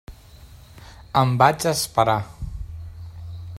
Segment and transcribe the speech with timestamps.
[1.21, 2.17] Em vaig esperar.